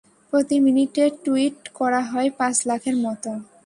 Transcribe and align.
প্রতি 0.29 0.57
মিনিটে 0.65 1.03
টুইট 1.23 1.57
করা 1.77 2.01
হয় 2.11 2.29
পাঁচ 2.39 2.55
লাখের 2.69 2.95
মতো। 3.05 3.31